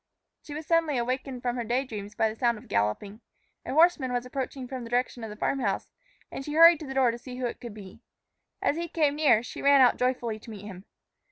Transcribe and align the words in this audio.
She 0.41 0.55
was 0.55 0.65
suddenly 0.65 0.97
awakened 0.97 1.43
from 1.43 1.57
her 1.57 1.63
day 1.63 1.83
dreams 1.85 2.15
by 2.15 2.27
the 2.27 2.35
sound 2.35 2.57
of 2.57 2.67
galloping. 2.67 3.21
A 3.67 3.71
horseman 3.73 4.11
was 4.11 4.25
approaching 4.25 4.67
from 4.67 4.83
the 4.83 4.89
direction 4.89 5.23
of 5.23 5.29
the 5.29 5.35
farm 5.35 5.59
house, 5.59 5.91
and 6.31 6.43
she 6.43 6.53
hurried 6.53 6.79
to 6.79 6.87
the 6.87 6.95
door 6.95 7.11
to 7.11 7.19
see 7.19 7.35
who 7.37 7.45
it 7.45 7.61
could 7.61 7.75
be. 7.75 7.99
As 8.63 8.77
he 8.77 8.87
came 8.87 9.13
near, 9.15 9.43
she 9.43 9.61
ran 9.61 9.79
out 9.79 9.97
joyfully 9.97 10.39
to 10.39 10.49
meet 10.49 10.65
him. 10.65 10.85